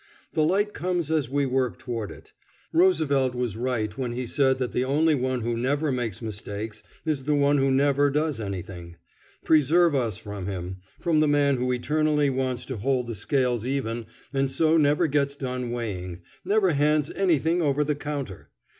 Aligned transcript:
The 0.33 0.41
light 0.41 0.73
comes 0.73 1.11
as 1.11 1.29
we 1.29 1.45
work 1.45 1.77
toward 1.77 2.09
it. 2.09 2.31
Roosevelt 2.73 3.35
was 3.35 3.55
right 3.55 3.95
when 3.95 4.13
he 4.13 4.25
said 4.25 4.57
that 4.57 4.71
the 4.71 4.83
only 4.83 5.13
one 5.13 5.41
who 5.41 5.55
never 5.55 5.91
makes 5.91 6.23
mistakes 6.23 6.81
is 7.05 7.25
the 7.25 7.35
one 7.35 7.59
who 7.59 7.69
never 7.69 8.09
does 8.09 8.39
anything. 8.41 8.95
Preserve 9.45 9.93
us 9.93 10.17
from 10.17 10.47
him; 10.47 10.77
from 10.99 11.19
the 11.19 11.27
man 11.27 11.57
who 11.57 11.71
eternally 11.71 12.31
wants 12.31 12.65
to 12.65 12.77
hold 12.77 13.05
the 13.05 13.13
scales 13.13 13.63
even 13.63 14.07
and 14.33 14.49
so 14.51 14.75
never 14.75 15.05
gets 15.05 15.35
done 15.35 15.69
weighing 15.69 16.21
never 16.43 16.71
hands 16.73 17.11
anything 17.11 17.61
over 17.61 17.83
the 17.83 17.93
counter. 17.93 18.49